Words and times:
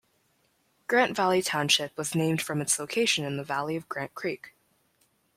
Grant 0.87 1.15
Valley 1.15 1.43
Township 1.43 1.95
was 1.95 2.15
named 2.15 2.41
from 2.41 2.59
its 2.59 2.79
location 2.79 3.23
in 3.23 3.37
the 3.37 3.43
valley 3.43 3.75
of 3.75 3.87
Grant 3.87 4.15
Creek. 4.15 4.55